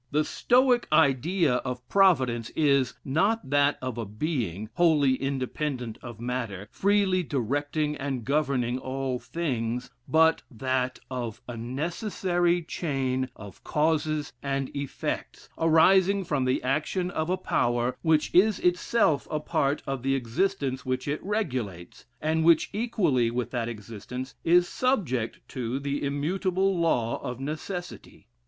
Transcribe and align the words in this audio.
The 0.09 0.23
Stoic 0.25 0.87
idea 0.91 1.57
of 1.57 1.87
Providence 1.87 2.49
is, 2.55 2.95
not 3.05 3.51
that 3.51 3.77
of 3.83 3.99
a 3.99 4.05
being, 4.07 4.67
wholly 4.73 5.13
independent 5.13 5.99
of 6.01 6.19
matter, 6.19 6.67
freely 6.71 7.21
directing 7.21 7.95
and 7.97 8.25
governing 8.25 8.79
all 8.79 9.19
things, 9.19 9.91
but 10.07 10.41
that 10.49 10.97
of 11.11 11.39
a 11.47 11.55
necessary 11.55 12.63
chain 12.63 13.29
of 13.35 13.63
causes 13.63 14.33
and 14.41 14.75
effects, 14.75 15.49
arising 15.59 16.23
from 16.23 16.45
the 16.45 16.63
action 16.63 17.11
of 17.11 17.29
a 17.29 17.37
power, 17.37 17.95
which 18.01 18.33
is 18.33 18.57
itself 18.61 19.27
a 19.29 19.39
part 19.39 19.83
of 19.85 20.01
the 20.01 20.15
existence 20.15 20.83
which 20.83 21.07
it 21.07 21.23
regulates, 21.23 22.07
and 22.19 22.43
which 22.43 22.71
equally 22.73 23.29
with 23.29 23.51
that 23.51 23.69
existence 23.69 24.33
is 24.43 24.67
subject 24.67 25.47
to 25.49 25.79
the 25.79 26.03
immutable 26.03 26.75
law 26.79 27.21
of 27.21 27.39
necessity. 27.39 28.27